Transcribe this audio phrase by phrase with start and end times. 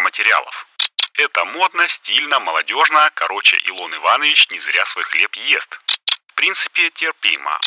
[0.00, 0.66] материалов.
[1.14, 5.78] Это модно, стильно, молодежно, короче, Илон Иванович не зря свой хлеб ест.
[6.28, 7.58] В принципе, терпимо.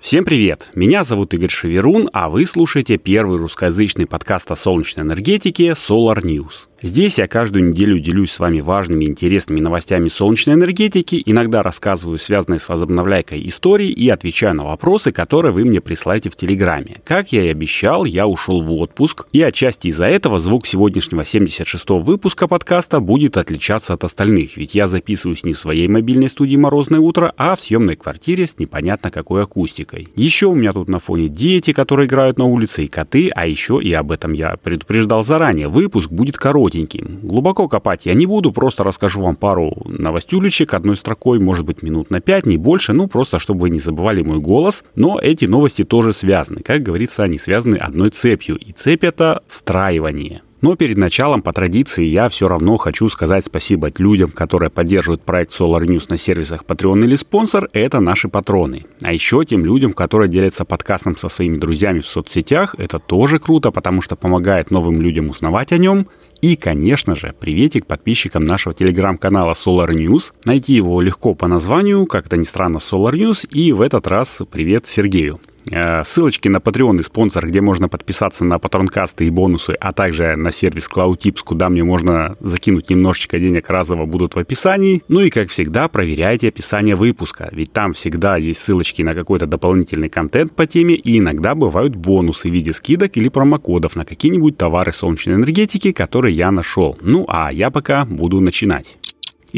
[0.00, 0.70] Всем привет!
[0.74, 6.68] Меня зовут Игорь Шеверун, а вы слушаете первый русскоязычный подкаст о солнечной энергетике Solar News.
[6.86, 12.16] Здесь я каждую неделю делюсь с вами важными и интересными новостями солнечной энергетики, иногда рассказываю
[12.16, 16.98] связанные с возобновляйкой истории и отвечаю на вопросы, которые вы мне присылаете в Телеграме.
[17.04, 21.98] Как я и обещал, я ушел в отпуск, и отчасти из-за этого звук сегодняшнего 76-го
[21.98, 27.00] выпуска подкаста будет отличаться от остальных, ведь я записываюсь не в своей мобильной студии «Морозное
[27.00, 30.06] утро», а в съемной квартире с непонятно какой акустикой.
[30.14, 33.80] Еще у меня тут на фоне дети, которые играют на улице, и коты, а еще,
[33.82, 37.20] и об этом я предупреждал заранее, выпуск будет короткий коротеньким.
[37.22, 42.10] Глубоко копать я не буду, просто расскажу вам пару новостюлечек одной строкой, может быть минут
[42.10, 44.84] на пять, не больше, ну просто чтобы вы не забывали мой голос.
[44.94, 46.60] Но эти новости тоже связаны.
[46.60, 48.56] Как говорится, они связаны одной цепью.
[48.56, 50.42] И цепь это встраивание.
[50.66, 55.52] Но перед началом, по традиции, я все равно хочу сказать спасибо людям, которые поддерживают проект
[55.52, 58.82] Solar News на сервисах Patreon или спонсор, это наши патроны.
[59.00, 63.70] А еще тем людям, которые делятся подкастом со своими друзьями в соцсетях, это тоже круто,
[63.70, 66.08] потому что помогает новым людям узнавать о нем.
[66.40, 70.32] И, конечно же, приветик подписчикам нашего телеграм-канала Solar News.
[70.44, 73.46] Найти его легко по названию, как это ни странно, Solar News.
[73.48, 75.38] И в этот раз привет Сергею.
[75.70, 80.36] Э, ссылочки на Patreon и спонсор, где можно подписаться на патронкасты и бонусы, а также
[80.36, 85.02] на сервис CloudTips, куда мне можно закинуть немножечко денег разово, будут в описании.
[85.08, 90.08] Ну и, как всегда, проверяйте описание выпуска, ведь там всегда есть ссылочки на какой-то дополнительный
[90.08, 94.92] контент по теме, и иногда бывают бонусы в виде скидок или промокодов на какие-нибудь товары
[94.92, 96.96] солнечной энергетики, которые я нашел.
[97.00, 98.96] Ну а я пока буду начинать.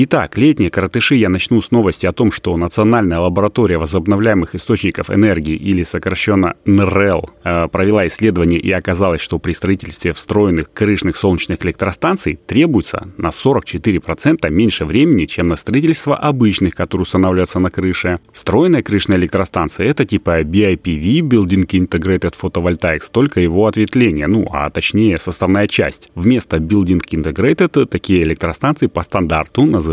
[0.01, 5.57] Итак, летние коротыши я начну с новости о том, что Национальная лаборатория возобновляемых источников энергии,
[5.57, 12.39] или сокращенно НРЭЛ, э, провела исследование и оказалось, что при строительстве встроенных крышных солнечных электростанций
[12.47, 18.21] требуется на 44% меньше времени, чем на строительство обычных, которые устанавливаются на крыше.
[18.33, 25.19] Встроенная крышная электростанция— это типа BIPV, Building Integrated Photovoltaics, только его ответвление, ну, а точнее
[25.19, 26.09] составная часть.
[26.15, 29.88] Вместо Building Integrated такие электростанции по стандарту называются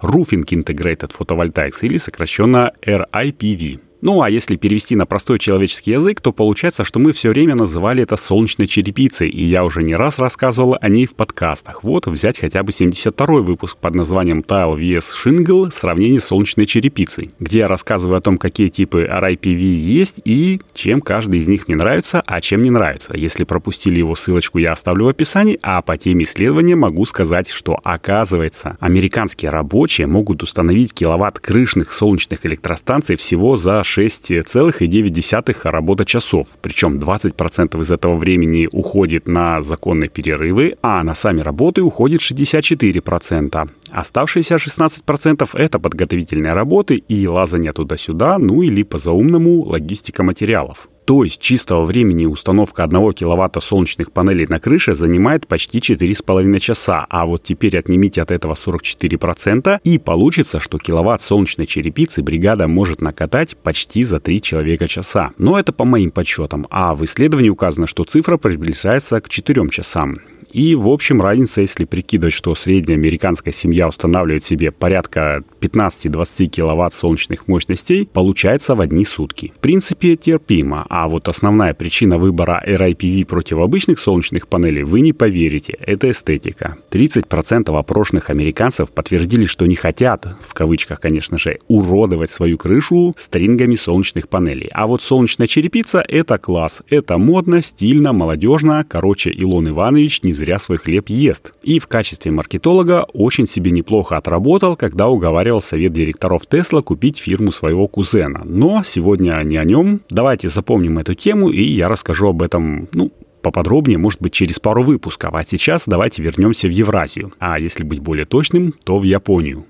[0.00, 3.89] Roofing Integrated Photovoltaics или сокращенно RIPV.
[4.02, 8.02] Ну а если перевести на простой человеческий язык, то получается, что мы все время называли
[8.02, 11.84] это солнечной черепицей, и я уже не раз рассказывал о ней в подкастах.
[11.84, 17.60] Вот взять хотя бы 72-й выпуск под названием Tile vs Shingle «Сравнение солнечной черепицей», где
[17.60, 22.22] я рассказываю о том, какие типы RIPV есть и чем каждый из них мне нравится,
[22.24, 23.14] а чем не нравится.
[23.14, 27.78] Если пропустили его ссылочку, я оставлю в описании, а по теме исследования могу сказать, что
[27.84, 36.46] оказывается, американские рабочие могут установить киловатт крышных солнечных электростанций всего за 6,9 работа-часов.
[36.62, 43.70] Причем 20% из этого времени уходит на законные перерывы, а на сами работы уходит 64%.
[43.90, 50.88] Оставшиеся 16% это подготовительные работы и лазание туда-сюда, ну или по-заумному логистика материалов.
[51.10, 57.04] То есть чистого времени установка 1 киловатта солнечных панелей на крыше занимает почти 4,5 часа,
[57.10, 63.00] а вот теперь отнимите от этого 44% и получится, что киловатт солнечной черепицы бригада может
[63.00, 65.32] накатать почти за 3 человека часа.
[65.36, 70.14] Но это по моим подсчетам, а в исследовании указано, что цифра приближается к 4 часам.
[70.52, 76.94] И, в общем, разница, если прикидывать, что средняя американская семья устанавливает себе порядка 15-20 киловатт
[76.94, 79.52] солнечных мощностей, получается в одни сутки.
[79.56, 80.86] В принципе, терпимо.
[80.88, 85.76] А вот основная причина выбора RIPV против обычных солнечных панелей вы не поверите.
[85.80, 86.76] Это эстетика.
[86.90, 93.76] 30% опрошенных американцев подтвердили, что не хотят, в кавычках, конечно же, уродовать свою крышу стрингами
[93.76, 94.68] солнечных панелей.
[94.72, 96.82] А вот солнечная черепица— это класс.
[96.88, 98.84] Это модно, стильно, молодежно.
[98.88, 101.52] Короче, Илон Иванович не зря свой хлеб ест.
[101.62, 107.52] И в качестве маркетолога очень себе неплохо отработал, когда уговаривал совет директоров Тесла купить фирму
[107.52, 108.42] своего кузена.
[108.44, 110.00] Но сегодня не о нем.
[110.08, 114.82] Давайте запомним эту тему, и я расскажу об этом, ну, поподробнее, может быть, через пару
[114.82, 115.34] выпусков.
[115.34, 117.32] А сейчас давайте вернемся в Евразию.
[117.38, 119.66] А если быть более точным, то в Японию.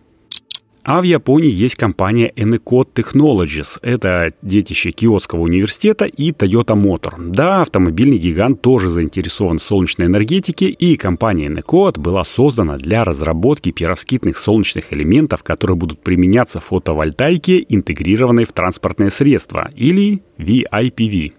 [0.83, 3.79] А в Японии есть компания Enecode Technologies.
[3.83, 7.15] Это детище Киотского университета и Toyota Motor.
[7.33, 13.71] Да, автомобильный гигант тоже заинтересован в солнечной энергетике, и компания Enecode была создана для разработки
[13.71, 21.35] пировскитных солнечных элементов, которые будут применяться в фотовольтайке, интегрированной в транспортные средства, или VIPV.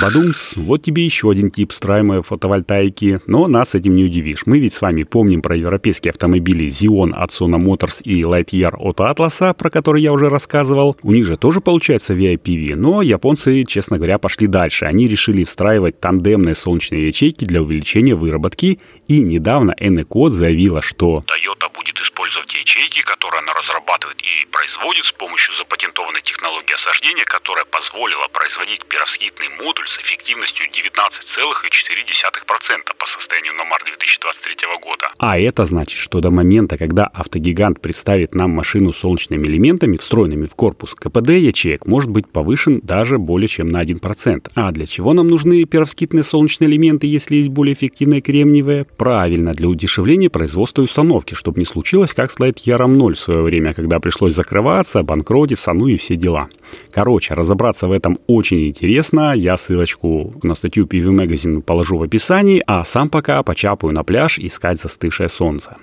[0.00, 4.42] Бадумс, вот тебе еще один тип встраиваемой фотовольтаики, но нас этим не удивишь.
[4.44, 9.00] Мы ведь с вами помним про европейские автомобили Xeon от Sona Motors и Lightyear от
[9.00, 10.96] Atlas, про который я уже рассказывал.
[11.02, 14.84] У них же тоже получается VIPV, но японцы, честно говоря, пошли дальше.
[14.84, 18.78] Они решили встраивать тандемные солнечные ячейки для увеличения выработки,
[19.08, 25.12] и недавно Eneco заявила, что Toyota будет использовать ячейки, которые она разрабатывает и производит с
[25.12, 33.64] помощью запатентованной технологии осаждения, которая позволила производить перовскитный модуль с эффективностью 19,4% по состоянию на
[33.64, 35.12] март 2023 года.
[35.18, 40.46] А это значит, что до момента, когда автогигант представит нам машину с солнечными элементами, встроенными
[40.46, 44.50] в корпус, КПД ячеек может быть повышен даже более чем на 1%.
[44.54, 48.86] А для чего нам нужны перовскитные солнечные элементы, если есть более эффективные кремниевые?
[48.96, 53.42] Правильно, для удешевления производства и установки, чтобы не случилось, как с Lightyear 0 в свое
[53.42, 56.48] время, когда пришлось закрываться, банкротиться, ну и все дела.
[56.92, 59.34] Короче, разобраться в этом очень интересно.
[59.34, 64.38] Я ссылочку на статью PV Magazine положу в описании, а сам пока почапаю на пляж
[64.38, 65.76] искать застывшее солнце.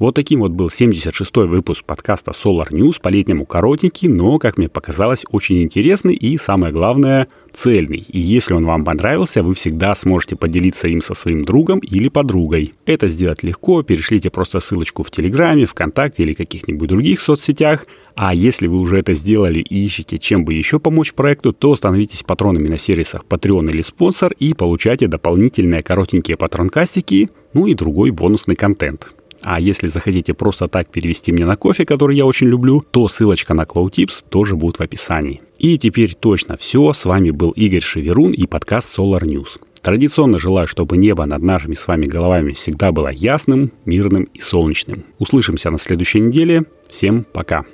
[0.00, 5.24] Вот таким вот был 76-й выпуск подкаста Solar News, по-летнему коротенький, но, как мне показалось,
[5.30, 8.04] очень интересный и, самое главное, цельный.
[8.08, 12.72] И если он вам понравился, вы всегда сможете поделиться им со своим другом или подругой.
[12.86, 17.86] Это сделать легко, перешлите просто ссылочку в Телеграме, ВКонтакте или каких-нибудь других соцсетях.
[18.16, 22.24] А если вы уже это сделали и ищете, чем бы еще помочь проекту, то становитесь
[22.24, 28.56] патронами на сервисах Patreon или спонсор и получайте дополнительные коротенькие патронкастики, ну и другой бонусный
[28.56, 29.12] контент.
[29.44, 33.54] А если захотите просто так перевести мне на кофе, который я очень люблю, то ссылочка
[33.54, 35.42] на CloudTips тоже будет в описании.
[35.58, 36.92] И теперь точно все.
[36.92, 39.60] С вами был Игорь Шеверун и подкаст Solar News.
[39.82, 45.04] Традиционно желаю, чтобы небо над нашими с вами головами всегда было ясным, мирным и солнечным.
[45.18, 46.64] Услышимся на следующей неделе.
[46.88, 47.64] Всем пока.